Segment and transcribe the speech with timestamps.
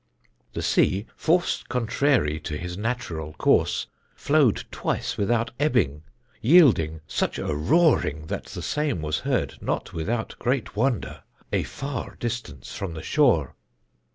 [0.53, 3.85] The sea forced contrarie to his natural course,
[4.15, 6.01] flowed twice without ebbing,
[6.41, 11.21] yeelding such a rooring that the same was heard (not without great woonder)
[11.53, 13.55] a farre distance from the shore.